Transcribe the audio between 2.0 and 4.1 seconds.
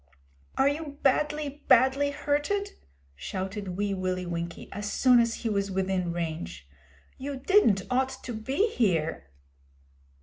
hurted?' shouted Wee